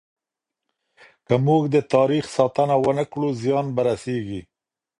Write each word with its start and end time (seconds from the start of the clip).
که 1.27 1.35
موږ 1.45 1.61
د 1.73 1.77
تاريخ 1.93 2.23
ساتنه 2.37 2.75
ونه 2.85 3.05
کړو، 3.11 3.27
زيان 3.41 3.65
به 3.75 3.81
رسيږي. 3.87 4.41